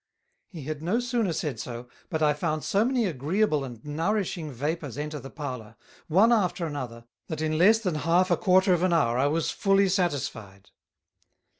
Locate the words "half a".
7.93-8.35